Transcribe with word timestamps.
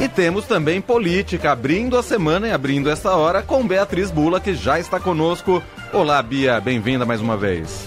E 0.00 0.08
temos 0.08 0.46
também 0.46 0.80
política, 0.80 1.52
abrindo 1.52 1.98
a 1.98 2.02
semana 2.02 2.48
e 2.48 2.52
abrindo 2.52 2.88
essa 2.88 3.14
hora 3.14 3.42
com 3.42 3.68
Beatriz 3.68 4.10
Bula, 4.10 4.40
que 4.40 4.54
já 4.54 4.80
está 4.80 4.98
conosco. 4.98 5.62
Olá, 5.92 6.22
Bia, 6.22 6.58
bem-vinda 6.58 7.04
mais 7.04 7.20
uma 7.20 7.36
vez. 7.36 7.86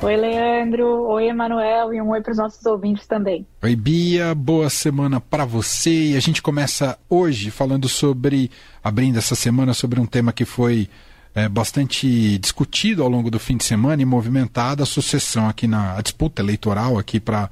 Oi, 0.00 0.16
Leandro. 0.16 1.02
Oi, 1.08 1.28
Emanuel. 1.28 1.92
E 1.92 2.00
um 2.00 2.08
oi 2.08 2.22
para 2.22 2.30
os 2.30 2.38
nossos 2.38 2.64
ouvintes 2.64 3.06
também. 3.06 3.46
Oi, 3.62 3.76
Bia. 3.76 4.34
Boa 4.34 4.70
semana 4.70 5.20
para 5.20 5.44
você. 5.44 6.12
E 6.12 6.16
a 6.16 6.20
gente 6.20 6.40
começa 6.40 6.98
hoje 7.10 7.50
falando 7.50 7.90
sobre, 7.90 8.50
abrindo 8.82 9.18
essa 9.18 9.34
semana, 9.34 9.74
sobre 9.74 10.00
um 10.00 10.06
tema 10.06 10.32
que 10.32 10.46
foi 10.46 10.88
é, 11.34 11.46
bastante 11.46 12.38
discutido 12.38 13.02
ao 13.02 13.10
longo 13.10 13.30
do 13.30 13.38
fim 13.38 13.58
de 13.58 13.64
semana 13.64 14.00
e 14.00 14.06
movimentada 14.06 14.82
a 14.84 14.86
sucessão 14.86 15.46
aqui 15.46 15.66
na 15.66 16.00
disputa 16.00 16.40
eleitoral 16.40 16.98
aqui 16.98 17.20
para 17.20 17.50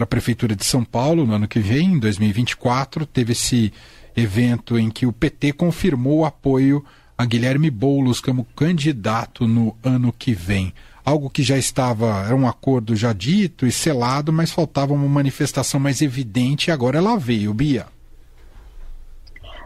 para 0.00 0.04
a 0.04 0.06
Prefeitura 0.06 0.56
de 0.56 0.64
São 0.64 0.82
Paulo 0.82 1.26
no 1.26 1.34
ano 1.34 1.46
que 1.46 1.58
vem, 1.58 1.92
em 1.92 1.98
2024. 1.98 3.04
Teve 3.04 3.32
esse 3.32 3.70
evento 4.16 4.78
em 4.78 4.90
que 4.90 5.04
o 5.04 5.12
PT 5.12 5.52
confirmou 5.52 6.20
o 6.20 6.24
apoio 6.24 6.82
a 7.18 7.26
Guilherme 7.26 7.70
Boulos 7.70 8.18
como 8.18 8.46
candidato 8.56 9.46
no 9.46 9.76
ano 9.84 10.10
que 10.10 10.32
vem. 10.32 10.72
Algo 11.04 11.28
que 11.28 11.42
já 11.42 11.58
estava, 11.58 12.24
era 12.24 12.34
um 12.34 12.48
acordo 12.48 12.96
já 12.96 13.12
dito 13.12 13.66
e 13.66 13.72
selado, 13.72 14.32
mas 14.32 14.50
faltava 14.50 14.94
uma 14.94 15.06
manifestação 15.06 15.78
mais 15.78 16.00
evidente 16.00 16.68
e 16.68 16.72
agora 16.72 16.96
ela 16.96 17.18
veio, 17.18 17.52
Bia. 17.52 17.84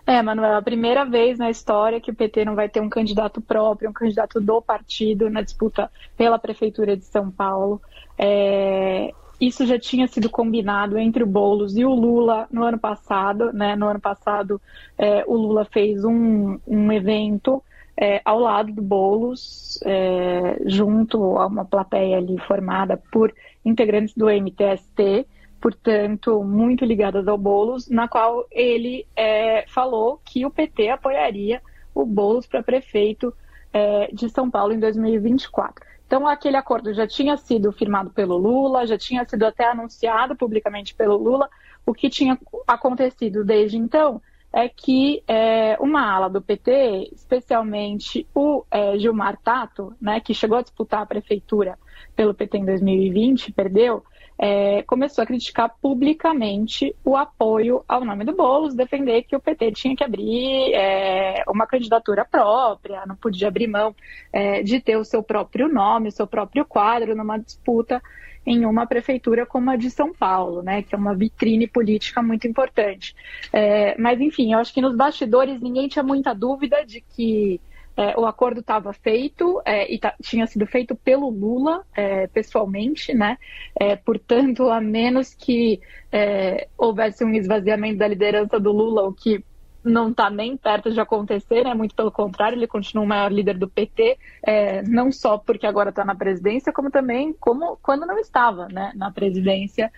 É, 0.04 0.20
Manuel, 0.20 0.56
a 0.56 0.62
primeira 0.62 1.04
vez 1.04 1.38
na 1.38 1.48
história 1.48 2.00
que 2.00 2.10
o 2.10 2.14
PT 2.14 2.44
não 2.44 2.56
vai 2.56 2.68
ter 2.68 2.80
um 2.80 2.88
candidato 2.88 3.40
próprio, 3.40 3.88
um 3.88 3.92
candidato 3.92 4.40
do 4.40 4.60
partido 4.60 5.30
na 5.30 5.42
disputa 5.42 5.88
pela 6.16 6.40
Prefeitura 6.40 6.96
de 6.96 7.04
São 7.04 7.30
Paulo. 7.30 7.80
É, 8.18 9.12
isso 9.46 9.66
já 9.66 9.78
tinha 9.78 10.06
sido 10.06 10.30
combinado 10.30 10.98
entre 10.98 11.22
o 11.22 11.26
Boulos 11.26 11.76
e 11.76 11.84
o 11.84 11.94
Lula 11.94 12.46
no 12.50 12.62
ano 12.62 12.78
passado. 12.78 13.52
Né? 13.52 13.76
No 13.76 13.86
ano 13.86 14.00
passado, 14.00 14.60
é, 14.96 15.24
o 15.26 15.34
Lula 15.34 15.64
fez 15.64 16.04
um, 16.04 16.58
um 16.66 16.92
evento 16.92 17.62
é, 17.96 18.20
ao 18.24 18.38
lado 18.38 18.72
do 18.72 18.82
Boulos, 18.82 19.78
é, 19.84 20.60
junto 20.66 21.38
a 21.38 21.46
uma 21.46 21.64
plateia 21.64 22.18
ali 22.18 22.38
formada 22.40 22.96
por 23.12 23.32
integrantes 23.64 24.14
do 24.14 24.28
MTST, 24.28 25.26
portanto, 25.60 26.42
muito 26.42 26.84
ligadas 26.84 27.28
ao 27.28 27.38
Boulos, 27.38 27.88
na 27.88 28.08
qual 28.08 28.44
ele 28.50 29.06
é, 29.16 29.64
falou 29.68 30.20
que 30.24 30.44
o 30.44 30.50
PT 30.50 30.90
apoiaria 30.90 31.62
o 31.94 32.04
Boulos 32.04 32.46
para 32.46 32.62
prefeito 32.62 33.32
é, 33.72 34.08
de 34.12 34.28
São 34.28 34.50
Paulo 34.50 34.72
em 34.72 34.80
2024. 34.80 35.93
Então, 36.06 36.26
aquele 36.26 36.56
acordo 36.56 36.92
já 36.92 37.06
tinha 37.06 37.36
sido 37.36 37.72
firmado 37.72 38.10
pelo 38.10 38.36
Lula, 38.36 38.86
já 38.86 38.98
tinha 38.98 39.24
sido 39.24 39.44
até 39.44 39.70
anunciado 39.70 40.36
publicamente 40.36 40.94
pelo 40.94 41.16
Lula. 41.16 41.48
O 41.86 41.92
que 41.92 42.08
tinha 42.08 42.38
acontecido 42.66 43.44
desde 43.44 43.76
então 43.76 44.20
é 44.52 44.68
que 44.68 45.22
é, 45.26 45.76
uma 45.80 46.08
ala 46.08 46.30
do 46.30 46.40
PT, 46.40 47.10
especialmente 47.12 48.26
o 48.32 48.64
é, 48.70 48.96
Gilmar 48.96 49.36
Tato, 49.42 49.92
né, 50.00 50.20
que 50.20 50.32
chegou 50.32 50.58
a 50.58 50.62
disputar 50.62 51.02
a 51.02 51.06
prefeitura 51.06 51.76
pelo 52.14 52.32
PT 52.32 52.58
em 52.58 52.64
2020, 52.64 53.52
perdeu, 53.52 54.04
é, 54.38 54.82
começou 54.82 55.22
a 55.22 55.26
criticar 55.26 55.74
publicamente 55.80 56.94
o 57.04 57.16
apoio 57.16 57.84
ao 57.88 58.04
nome 58.04 58.24
do 58.24 58.34
Boulos, 58.34 58.74
defender 58.74 59.22
que 59.22 59.36
o 59.36 59.40
PT 59.40 59.72
tinha 59.72 59.96
que 59.96 60.04
abrir 60.04 60.72
é, 60.74 61.44
uma 61.48 61.66
candidatura 61.66 62.24
própria, 62.24 63.06
não 63.06 63.16
podia 63.16 63.48
abrir 63.48 63.66
mão 63.66 63.94
é, 64.32 64.62
de 64.62 64.80
ter 64.80 64.96
o 64.96 65.04
seu 65.04 65.22
próprio 65.22 65.68
nome, 65.68 66.08
o 66.08 66.12
seu 66.12 66.26
próprio 66.26 66.64
quadro 66.64 67.14
numa 67.14 67.38
disputa 67.38 68.02
em 68.46 68.66
uma 68.66 68.86
prefeitura 68.86 69.46
como 69.46 69.70
a 69.70 69.76
de 69.76 69.90
São 69.90 70.12
Paulo, 70.12 70.62
né, 70.62 70.82
que 70.82 70.94
é 70.94 70.98
uma 70.98 71.14
vitrine 71.14 71.66
política 71.66 72.22
muito 72.22 72.46
importante. 72.46 73.14
É, 73.52 73.96
mas, 73.98 74.20
enfim, 74.20 74.52
eu 74.52 74.58
acho 74.58 74.74
que 74.74 74.82
nos 74.82 74.94
bastidores 74.94 75.60
ninguém 75.60 75.88
tinha 75.88 76.02
muita 76.02 76.34
dúvida 76.34 76.84
de 76.84 77.00
que 77.00 77.60
é, 77.96 78.18
o 78.18 78.26
acordo 78.26 78.60
estava 78.60 78.92
feito 78.92 79.62
é, 79.64 79.92
e 79.92 80.00
tinha 80.22 80.46
sido 80.46 80.66
feito 80.66 80.96
pelo 80.96 81.30
Lula 81.30 81.84
é, 81.94 82.26
pessoalmente, 82.26 83.14
né? 83.14 83.38
É, 83.78 83.94
portanto, 83.94 84.68
a 84.68 84.80
menos 84.80 85.32
que 85.32 85.80
é, 86.10 86.68
houvesse 86.76 87.24
um 87.24 87.32
esvaziamento 87.34 87.98
da 87.98 88.08
liderança 88.08 88.58
do 88.58 88.72
Lula, 88.72 89.02
o 89.02 89.12
que 89.12 89.44
não 89.84 90.08
está 90.08 90.30
nem 90.30 90.56
perto 90.56 90.90
de 90.90 90.98
acontecer, 90.98 91.62
né? 91.62 91.74
Muito 91.74 91.94
pelo 91.94 92.10
contrário, 92.10 92.56
ele 92.56 92.66
continua 92.66 93.04
o 93.04 93.06
maior 93.06 93.30
líder 93.30 93.58
do 93.58 93.68
PT, 93.68 94.18
é, 94.42 94.82
não 94.82 95.12
só 95.12 95.36
porque 95.36 95.66
agora 95.66 95.90
está 95.90 96.04
na 96.04 96.14
presidência, 96.14 96.72
como 96.72 96.90
também 96.90 97.34
como 97.34 97.76
quando 97.82 98.06
não 98.06 98.18
estava, 98.18 98.66
né? 98.66 98.92
Na 98.96 99.12
presidência, 99.12 99.92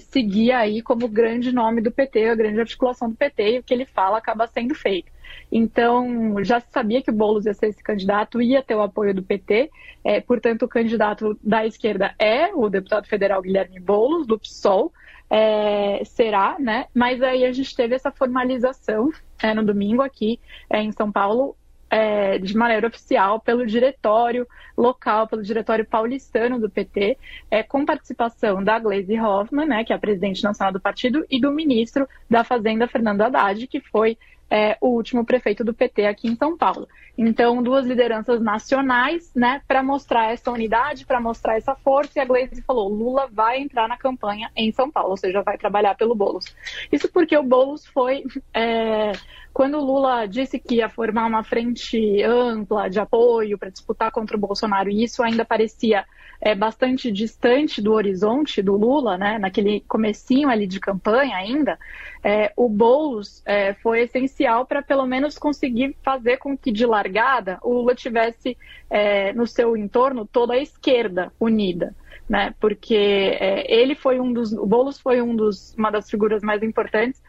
seguia 0.00 0.58
aí 0.58 0.82
como 0.82 1.06
grande 1.06 1.52
nome 1.52 1.82
do 1.82 1.92
PT, 1.92 2.30
a 2.30 2.34
grande 2.34 2.60
articulação 2.60 3.10
do 3.10 3.16
PT, 3.16 3.56
e 3.56 3.58
o 3.58 3.62
que 3.62 3.74
ele 3.74 3.84
fala 3.84 4.18
acaba 4.18 4.46
sendo 4.46 4.74
feito. 4.74 5.12
Então, 5.50 6.42
já 6.44 6.60
se 6.60 6.70
sabia 6.70 7.02
que 7.02 7.10
o 7.10 7.14
Boulos 7.14 7.46
ia 7.46 7.54
ser 7.54 7.68
esse 7.68 7.82
candidato, 7.82 8.42
ia 8.42 8.62
ter 8.62 8.74
o 8.74 8.82
apoio 8.82 9.14
do 9.14 9.22
PT, 9.22 9.70
é, 10.04 10.20
portanto, 10.20 10.62
o 10.62 10.68
candidato 10.68 11.38
da 11.42 11.66
esquerda 11.66 12.14
é 12.18 12.54
o 12.54 12.68
deputado 12.68 13.06
federal 13.06 13.42
Guilherme 13.42 13.80
Boulos, 13.80 14.26
do 14.26 14.38
PSOL, 14.38 14.92
é, 15.30 16.02
será, 16.04 16.56
né? 16.58 16.86
Mas 16.94 17.22
aí 17.22 17.44
a 17.44 17.52
gente 17.52 17.74
teve 17.74 17.94
essa 17.94 18.10
formalização 18.10 19.10
é, 19.42 19.52
no 19.54 19.64
domingo 19.64 20.02
aqui 20.02 20.40
é, 20.70 20.82
em 20.82 20.92
São 20.92 21.12
Paulo, 21.12 21.56
é, 21.90 22.38
de 22.38 22.56
maneira 22.56 22.86
oficial 22.86 23.40
pelo 23.40 23.66
diretório 23.66 24.46
local, 24.76 25.26
pelo 25.26 25.42
diretório 25.42 25.84
paulistano 25.84 26.60
do 26.60 26.68
PT, 26.68 27.18
é, 27.50 27.62
com 27.62 27.84
participação 27.84 28.62
da 28.62 28.78
Gleisi 28.78 29.18
Hoffmann, 29.18 29.66
né, 29.66 29.84
que 29.84 29.92
é 29.92 29.96
a 29.96 29.98
presidente 29.98 30.42
nacional 30.42 30.72
do 30.72 30.80
partido, 30.80 31.24
e 31.30 31.40
do 31.40 31.50
ministro 31.50 32.06
da 32.28 32.44
Fazenda, 32.44 32.86
Fernando 32.86 33.22
Haddad, 33.22 33.66
que 33.66 33.80
foi 33.80 34.18
é, 34.50 34.76
o 34.80 34.88
último 34.88 35.24
prefeito 35.24 35.62
do 35.64 35.74
PT 35.74 36.06
aqui 36.06 36.28
em 36.28 36.36
São 36.36 36.56
Paulo. 36.56 36.88
Então, 37.16 37.60
duas 37.62 37.84
lideranças 37.84 38.40
nacionais, 38.40 39.32
né, 39.34 39.60
para 39.66 39.82
mostrar 39.82 40.32
essa 40.32 40.52
unidade, 40.52 41.04
para 41.04 41.20
mostrar 41.20 41.56
essa 41.56 41.74
força. 41.74 42.12
E 42.16 42.22
a 42.22 42.24
Gleisi 42.24 42.62
falou: 42.62 42.88
Lula 42.88 43.28
vai 43.30 43.60
entrar 43.60 43.88
na 43.88 43.96
campanha 43.96 44.50
em 44.54 44.70
São 44.70 44.88
Paulo, 44.90 45.10
ou 45.10 45.16
seja, 45.16 45.42
vai 45.42 45.58
trabalhar 45.58 45.96
pelo 45.96 46.14
Bolos. 46.14 46.54
Isso 46.92 47.10
porque 47.10 47.36
o 47.36 47.42
Bolos 47.42 47.84
foi. 47.86 48.24
É, 48.54 49.12
quando 49.52 49.78
o 49.78 49.84
Lula 49.84 50.26
disse 50.26 50.58
que 50.60 50.76
ia 50.76 50.88
formar 50.88 51.26
uma 51.26 51.42
frente 51.42 52.22
ampla 52.22 52.88
de 52.88 53.00
apoio 53.00 53.58
para 53.58 53.70
disputar 53.70 54.12
contra 54.12 54.36
o 54.36 54.40
Bolsonaro, 54.40 54.88
e 54.88 55.02
isso 55.02 55.20
ainda 55.20 55.44
parecia 55.44 56.04
é, 56.40 56.54
bastante 56.54 57.10
distante 57.10 57.82
do 57.82 57.92
horizonte 57.92 58.62
do 58.62 58.76
Lula, 58.76 59.18
né, 59.18 59.38
naquele 59.38 59.80
comecinho 59.88 60.48
ali 60.48 60.66
de 60.66 60.78
campanha 60.78 61.36
ainda, 61.36 61.76
é, 62.22 62.52
o 62.56 62.68
Boulos 62.68 63.42
é, 63.44 63.74
foi 63.74 64.02
essencial 64.02 64.37
para 64.68 64.82
pelo 64.82 65.06
menos 65.06 65.38
conseguir 65.38 65.96
fazer 66.02 66.36
com 66.38 66.56
que 66.56 66.70
de 66.70 66.86
largada 66.86 67.58
o 67.62 67.72
Lula 67.72 67.94
tivesse 67.94 68.56
é, 68.90 69.32
no 69.32 69.46
seu 69.46 69.76
entorno 69.76 70.26
toda 70.26 70.54
a 70.54 70.58
esquerda 70.58 71.32
unida. 71.40 71.94
Né, 72.28 72.54
porque 72.60 72.94
é, 73.40 73.74
ele 73.74 73.94
foi 73.94 74.20
um 74.20 74.30
dos, 74.30 74.52
o 74.52 74.66
Boulos 74.66 75.00
foi 75.00 75.22
um 75.22 75.34
dos, 75.34 75.74
uma 75.78 75.90
das 75.90 76.10
figuras 76.10 76.42
mais 76.42 76.62
importantes 76.62 77.22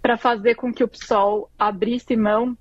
para 0.00 0.16
fazer 0.16 0.54
com 0.54 0.72
que 0.72 0.84
o 0.84 0.88
PSOL 0.88 1.50
abrisse 1.58 2.14
mão 2.14 2.56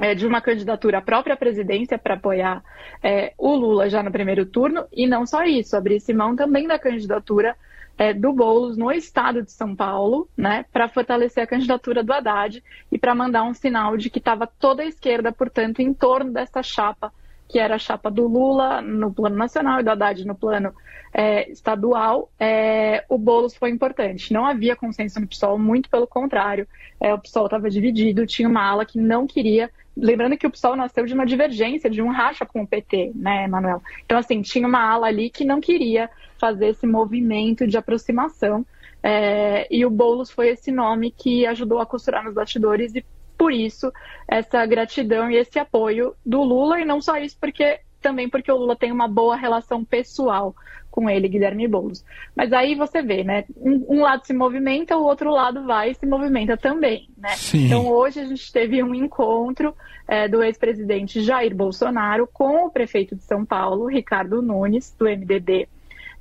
é, 0.00 0.14
de 0.14 0.26
uma 0.26 0.40
candidatura 0.40 0.98
à 0.98 1.02
própria 1.02 1.36
presidência 1.36 1.98
para 1.98 2.14
apoiar 2.14 2.62
é, 3.02 3.34
o 3.36 3.54
Lula 3.54 3.88
já 3.88 4.02
no 4.02 4.10
primeiro 4.10 4.46
turno, 4.46 4.86
e 4.92 5.06
não 5.06 5.26
só 5.26 5.44
isso, 5.44 5.76
abrisse 5.76 6.14
mão 6.14 6.34
também 6.34 6.66
da 6.66 6.78
candidatura 6.78 7.54
é, 7.98 8.14
do 8.14 8.32
Boulos 8.32 8.78
no 8.78 8.90
estado 8.90 9.42
de 9.42 9.52
São 9.52 9.76
Paulo, 9.76 10.26
né, 10.34 10.64
para 10.72 10.88
fortalecer 10.88 11.42
a 11.44 11.46
candidatura 11.46 12.02
do 12.02 12.12
Haddad 12.12 12.64
e 12.90 12.98
para 12.98 13.14
mandar 13.14 13.42
um 13.44 13.52
sinal 13.52 13.96
de 13.96 14.08
que 14.08 14.18
estava 14.18 14.46
toda 14.46 14.82
a 14.82 14.86
esquerda, 14.86 15.30
portanto, 15.30 15.80
em 15.80 15.92
torno 15.92 16.32
dessa 16.32 16.62
chapa 16.62 17.12
que 17.50 17.58
era 17.58 17.74
a 17.74 17.78
chapa 17.78 18.10
do 18.10 18.26
Lula 18.26 18.80
no 18.80 19.12
plano 19.12 19.36
nacional 19.36 19.80
e 19.80 19.82
do 19.82 19.90
Haddad 19.90 20.24
no 20.24 20.34
plano 20.34 20.72
é, 21.12 21.50
estadual, 21.50 22.30
é, 22.38 23.04
o 23.08 23.18
Boulos 23.18 23.56
foi 23.56 23.70
importante. 23.70 24.32
Não 24.32 24.46
havia 24.46 24.76
consenso 24.76 25.20
no 25.20 25.26
PSOL, 25.26 25.58
muito 25.58 25.90
pelo 25.90 26.06
contrário. 26.06 26.66
É, 27.00 27.12
o 27.12 27.18
PSOL 27.18 27.46
estava 27.46 27.68
dividido, 27.68 28.26
tinha 28.26 28.48
uma 28.48 28.62
ala 28.62 28.84
que 28.84 28.98
não 28.98 29.26
queria. 29.26 29.70
Lembrando 29.96 30.36
que 30.36 30.46
o 30.46 30.50
PSOL 30.50 30.76
nasceu 30.76 31.04
de 31.04 31.12
uma 31.12 31.26
divergência, 31.26 31.90
de 31.90 32.00
um 32.00 32.10
racha 32.10 32.46
com 32.46 32.62
o 32.62 32.66
PT, 32.66 33.12
né, 33.14 33.48
Manuel? 33.48 33.82
Então, 34.04 34.16
assim, 34.16 34.40
tinha 34.40 34.66
uma 34.66 34.80
ala 34.80 35.08
ali 35.08 35.28
que 35.28 35.44
não 35.44 35.60
queria 35.60 36.08
fazer 36.38 36.68
esse 36.68 36.86
movimento 36.86 37.66
de 37.66 37.76
aproximação. 37.76 38.64
É, 39.02 39.66
e 39.74 39.84
o 39.84 39.90
Boulos 39.90 40.30
foi 40.30 40.50
esse 40.50 40.70
nome 40.70 41.10
que 41.10 41.44
ajudou 41.46 41.80
a 41.80 41.86
costurar 41.86 42.22
nos 42.22 42.34
bastidores 42.34 42.94
e 42.94 43.04
por 43.40 43.54
isso 43.54 43.90
essa 44.28 44.66
gratidão 44.66 45.30
e 45.30 45.36
esse 45.38 45.58
apoio 45.58 46.14
do 46.26 46.42
Lula, 46.42 46.78
e 46.78 46.84
não 46.84 47.00
só 47.00 47.16
isso, 47.16 47.38
porque 47.40 47.80
também 47.98 48.28
porque 48.28 48.52
o 48.52 48.56
Lula 48.56 48.76
tem 48.76 48.92
uma 48.92 49.08
boa 49.08 49.34
relação 49.34 49.82
pessoal 49.82 50.54
com 50.90 51.08
ele, 51.08 51.26
Guilherme 51.26 51.66
Boulos. 51.66 52.04
Mas 52.36 52.52
aí 52.52 52.74
você 52.74 53.00
vê, 53.00 53.24
né? 53.24 53.46
Um, 53.56 53.86
um 53.88 54.02
lado 54.02 54.26
se 54.26 54.34
movimenta, 54.34 54.94
o 54.94 55.04
outro 55.04 55.30
lado 55.30 55.64
vai 55.64 55.92
e 55.92 55.94
se 55.94 56.04
movimenta 56.04 56.54
também, 56.54 57.08
né? 57.16 57.30
Sim. 57.30 57.64
Então 57.64 57.88
hoje 57.88 58.20
a 58.20 58.26
gente 58.26 58.52
teve 58.52 58.82
um 58.82 58.94
encontro 58.94 59.74
é, 60.06 60.28
do 60.28 60.42
ex-presidente 60.42 61.22
Jair 61.22 61.54
Bolsonaro 61.54 62.28
com 62.30 62.66
o 62.66 62.70
prefeito 62.70 63.16
de 63.16 63.22
São 63.22 63.46
Paulo, 63.46 63.86
Ricardo 63.86 64.42
Nunes, 64.42 64.94
do 64.98 65.06
MDB, 65.06 65.66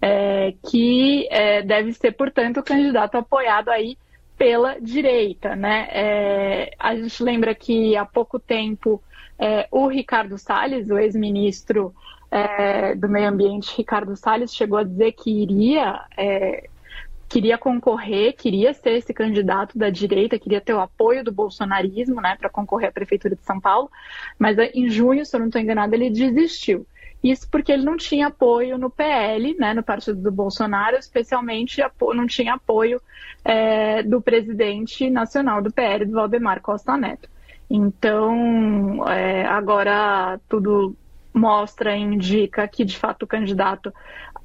é, 0.02 0.54
que 0.70 1.28
é, 1.30 1.62
deve 1.64 1.92
ser, 1.92 2.14
portanto, 2.14 2.62
o 2.62 2.64
candidato 2.64 3.16
apoiado 3.16 3.68
aí 3.68 3.98
pela 4.40 4.80
direita, 4.80 5.54
né? 5.54 5.90
É, 5.92 6.72
a 6.80 6.96
gente 6.96 7.22
lembra 7.22 7.54
que 7.54 7.98
há 7.98 8.06
pouco 8.06 8.40
tempo 8.40 9.04
é, 9.38 9.68
o 9.70 9.86
Ricardo 9.86 10.38
Salles, 10.38 10.90
o 10.90 10.98
ex-ministro 10.98 11.94
é, 12.32 12.96
do 12.96 13.10
Meio 13.10 13.28
Ambiente, 13.28 13.76
Ricardo 13.76 14.16
Salles, 14.16 14.56
chegou 14.56 14.80
a 14.80 14.84
dizer 14.84 15.12
que 15.12 15.30
iria 15.30 16.06
é, 16.18 16.70
queria 17.28 17.58
concorrer, 17.58 18.34
queria 18.34 18.74
ser 18.74 18.92
esse 18.92 19.14
candidato 19.14 19.78
da 19.78 19.90
direita, 19.90 20.40
queria 20.40 20.62
ter 20.62 20.74
o 20.74 20.80
apoio 20.80 21.22
do 21.22 21.34
bolsonarismo, 21.34 22.22
né, 22.22 22.38
para 22.40 22.50
concorrer 22.50 22.90
à 22.90 22.92
prefeitura 22.94 23.36
de 23.36 23.44
São 23.44 23.60
Paulo, 23.60 23.92
mas 24.40 24.58
em 24.74 24.90
junho, 24.90 25.24
se 25.26 25.36
eu 25.36 25.40
não 25.42 25.48
estou 25.48 25.62
enganado, 25.62 25.94
ele 25.94 26.10
desistiu. 26.10 26.88
Isso 27.24 27.48
porque 27.52 27.72
ele 27.72 27.84
não 27.84 27.98
tinha 27.98 28.28
apoio 28.28 28.78
no 28.78 28.90
PL, 28.90 29.54
né, 29.56 29.74
no 29.74 29.84
partido 29.84 30.22
do 30.22 30.32
Bolsonaro, 30.32 30.98
especialmente 30.98 31.82
não 32.16 32.26
tinha 32.26 32.54
apoio 32.54 33.02
é, 33.44 34.02
do 34.04 34.22
presidente 34.22 35.10
nacional 35.10 35.62
do 35.62 35.72
PL, 35.72 36.06
do 36.06 36.14
Valdemar 36.14 36.62
Costa 36.62 36.96
Neto. 36.96 37.30
Então, 37.70 39.08
é, 39.08 39.46
agora 39.46 40.40
tudo 40.48 40.96
mostra 41.34 41.96
e 41.96 42.02
indica 42.02 42.68
que, 42.68 42.84
de 42.84 42.98
fato, 42.98 43.24
o 43.24 43.28
candidato 43.28 43.94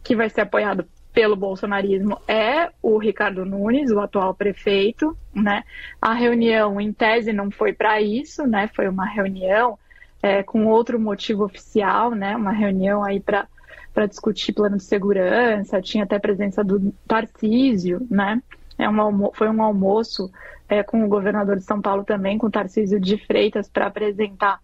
que 0.03 0.15
vai 0.15 0.29
ser 0.29 0.43
apoiado 0.43 0.87
pelo 1.13 1.37
bolsonarismo 1.37 2.21
é 2.27 2.71
o 2.83 2.99
Ricardo 2.99 3.45
Nunes, 3.45 3.91
o 3.93 4.01
atual 4.01 4.35
prefeito, 4.35 5.17
né? 5.33 5.63
A 6.03 6.13
reunião, 6.13 6.81
em 6.81 6.93
tese, 6.93 7.33
não 7.33 7.51
foi 7.53 7.73
para 7.73 8.03
isso, 8.03 8.45
né? 8.47 8.69
Foi 8.75 8.89
uma 8.89 9.07
reunião 9.07 9.79
é, 10.25 10.43
com 10.43 10.65
outro 10.65 10.99
motivo 10.99 11.45
oficial, 11.45 12.13
né? 12.13 12.35
Uma 12.35 12.51
reunião 12.51 13.05
aí 13.05 13.21
para 13.21 13.47
para 13.93 14.07
discutir 14.07 14.53
plano 14.53 14.77
de 14.77 14.83
segurança, 14.83 15.81
tinha 15.81 16.03
até 16.03 16.19
presença 16.19 16.65
do 16.65 16.93
Tarcísio, 17.07 18.05
né? 18.11 18.43
É 18.77 18.89
um, 18.89 19.31
foi 19.33 19.49
um 19.49 19.63
almoço 19.63 20.33
é, 20.69 20.83
com 20.83 21.05
o 21.05 21.09
governador 21.09 21.57
de 21.57 21.63
São 21.63 21.81
Paulo 21.81 22.03
também, 22.03 22.37
com 22.37 22.49
o 22.49 22.51
Tarcísio 22.51 22.99
de 22.99 23.17
Freitas, 23.19 23.69
para 23.69 23.87
apresentar 23.87 24.59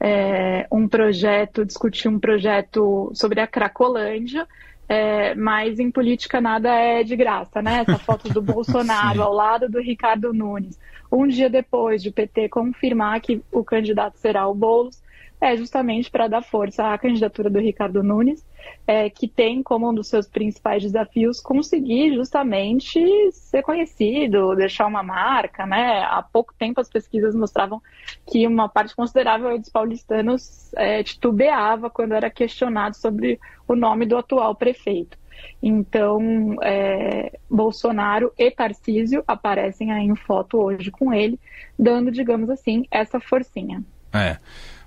é, 0.00 0.66
um 0.72 0.88
projeto, 0.88 1.64
discutir 1.64 2.08
um 2.08 2.18
projeto 2.18 3.12
sobre 3.14 3.40
a 3.40 3.46
Cracolândia, 3.46 4.48
é, 4.88 5.32
mas 5.36 5.78
em 5.78 5.92
política 5.92 6.40
nada 6.40 6.74
é 6.74 7.04
de 7.04 7.14
graça, 7.14 7.62
né? 7.62 7.84
Essa 7.86 7.98
foto 7.98 8.30
do 8.30 8.40
Bolsonaro 8.42 9.22
ao 9.22 9.32
lado 9.32 9.68
do 9.68 9.78
Ricardo 9.78 10.32
Nunes, 10.32 10.76
um 11.12 11.28
dia 11.28 11.48
depois 11.48 12.02
de 12.02 12.08
o 12.08 12.12
PT 12.12 12.48
confirmar 12.48 13.20
que 13.20 13.42
o 13.52 13.62
candidato 13.62 14.18
será 14.18 14.48
o 14.48 14.54
Boulos, 14.54 15.01
é 15.42 15.56
justamente 15.56 16.08
para 16.08 16.28
dar 16.28 16.40
força 16.40 16.92
à 16.92 16.96
candidatura 16.96 17.50
do 17.50 17.58
Ricardo 17.58 18.00
Nunes, 18.00 18.46
é, 18.86 19.10
que 19.10 19.26
tem 19.26 19.60
como 19.60 19.90
um 19.90 19.94
dos 19.94 20.06
seus 20.06 20.28
principais 20.28 20.84
desafios 20.84 21.40
conseguir 21.40 22.14
justamente 22.14 23.00
ser 23.32 23.60
conhecido, 23.62 24.54
deixar 24.54 24.86
uma 24.86 25.02
marca, 25.02 25.66
né? 25.66 26.04
Há 26.04 26.22
pouco 26.22 26.54
tempo 26.56 26.80
as 26.80 26.88
pesquisas 26.88 27.34
mostravam 27.34 27.82
que 28.30 28.46
uma 28.46 28.68
parte 28.68 28.94
considerável 28.94 29.58
dos 29.58 29.68
paulistanos 29.68 30.72
é, 30.74 31.02
titubeava 31.02 31.90
quando 31.90 32.14
era 32.14 32.30
questionado 32.30 32.96
sobre 32.96 33.40
o 33.66 33.74
nome 33.74 34.06
do 34.06 34.16
atual 34.16 34.54
prefeito. 34.54 35.18
Então, 35.60 36.56
é, 36.62 37.36
Bolsonaro 37.50 38.32
e 38.38 38.48
Tarcísio 38.48 39.24
aparecem 39.26 39.90
aí 39.90 40.06
em 40.06 40.14
foto 40.14 40.58
hoje 40.58 40.88
com 40.92 41.12
ele, 41.12 41.38
dando, 41.76 42.12
digamos 42.12 42.48
assim, 42.48 42.86
essa 42.92 43.18
forcinha. 43.18 43.82
É. 44.12 44.36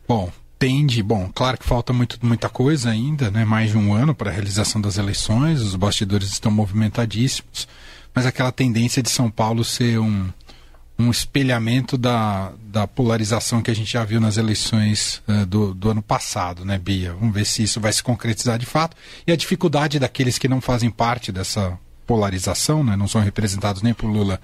Bom, 0.07 0.31
tende, 0.59 1.01
bom, 1.01 1.29
claro 1.33 1.57
que 1.57 1.65
falta 1.65 1.91
muito, 1.91 2.19
muita 2.21 2.47
coisa 2.49 2.89
ainda, 2.89 3.31
né? 3.31 3.43
Mais 3.43 3.71
de 3.71 3.77
um 3.77 3.93
ano 3.93 4.13
para 4.13 4.29
a 4.29 4.33
realização 4.33 4.79
das 4.79 4.97
eleições, 4.97 5.61
os 5.61 5.75
bastidores 5.75 6.29
estão 6.31 6.51
movimentadíssimos, 6.51 7.67
mas 8.13 8.25
aquela 8.25 8.51
tendência 8.51 9.01
de 9.01 9.09
São 9.09 9.29
Paulo 9.29 9.63
ser 9.63 9.99
um, 9.99 10.29
um 10.97 11.11
espelhamento 11.11 11.97
da, 11.97 12.53
da 12.67 12.87
polarização 12.87 13.61
que 13.61 13.69
a 13.69 13.75
gente 13.75 13.91
já 13.91 14.05
viu 14.05 14.21
nas 14.21 14.37
eleições 14.37 15.21
uh, 15.27 15.45
do, 15.45 15.73
do 15.73 15.89
ano 15.89 16.01
passado, 16.01 16.63
né, 16.63 16.77
Bia? 16.77 17.13
Vamos 17.13 17.33
ver 17.33 17.45
se 17.45 17.63
isso 17.63 17.81
vai 17.81 17.91
se 17.91 18.01
concretizar 18.01 18.57
de 18.57 18.65
fato. 18.65 18.95
E 19.27 19.31
a 19.31 19.35
dificuldade 19.35 19.99
daqueles 19.99 20.37
que 20.37 20.47
não 20.47 20.61
fazem 20.61 20.89
parte 20.89 21.31
dessa 21.31 21.77
polarização, 22.07 22.83
né, 22.83 22.95
não 22.95 23.07
são 23.07 23.21
representados 23.21 23.81
nem 23.81 23.93
por 23.93 24.07
Lula 24.07 24.39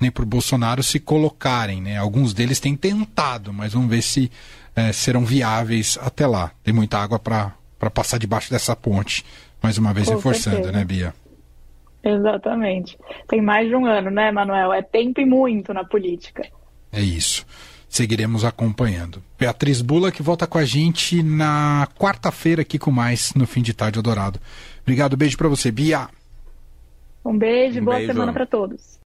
nem 0.00 0.10
por 0.10 0.24
Bolsonaro, 0.24 0.82
se 0.82 1.00
colocarem. 1.00 1.80
Né? 1.80 1.96
Alguns 1.96 2.34
deles 2.34 2.60
têm 2.60 2.76
tentado, 2.76 3.52
mas 3.52 3.72
vamos 3.72 3.88
ver 3.88 4.02
se 4.02 4.30
é, 4.74 4.92
serão 4.92 5.24
viáveis 5.24 5.98
até 6.00 6.26
lá. 6.26 6.50
Tem 6.62 6.72
muita 6.72 6.98
água 6.98 7.18
para 7.18 7.52
passar 7.92 8.18
debaixo 8.18 8.50
dessa 8.50 8.76
ponte. 8.76 9.24
Mais 9.62 9.78
uma 9.78 9.92
vez 9.92 10.06
Com 10.06 10.16
reforçando, 10.16 10.56
certeza. 10.56 10.76
né, 10.76 10.84
Bia? 10.84 11.14
Exatamente. 12.04 12.96
Tem 13.26 13.40
mais 13.40 13.68
de 13.68 13.74
um 13.74 13.84
ano, 13.84 14.10
né, 14.10 14.30
Manuel? 14.30 14.72
É 14.72 14.82
tempo 14.82 15.20
e 15.20 15.26
muito 15.26 15.74
na 15.74 15.84
política. 15.84 16.46
É 16.92 17.00
isso. 17.00 17.44
Seguiremos 17.88 18.44
acompanhando. 18.44 19.22
Beatriz 19.38 19.80
Bula 19.80 20.12
que 20.12 20.22
volta 20.22 20.46
com 20.46 20.58
a 20.58 20.64
gente 20.64 21.22
na 21.22 21.88
quarta-feira 21.98 22.62
aqui 22.62 22.78
com 22.78 22.90
mais 22.90 23.32
no 23.34 23.46
Fim 23.46 23.62
de 23.62 23.72
Tarde 23.72 23.98
Adorado. 23.98 24.38
Obrigado, 24.82 25.16
beijo 25.16 25.36
para 25.36 25.48
você, 25.48 25.70
Bia. 25.70 26.08
Um 27.24 27.36
beijo, 27.36 27.80
um 27.80 27.84
boa 27.84 27.96
beijo. 27.96 28.12
semana 28.12 28.32
para 28.32 28.46
todos. 28.46 29.00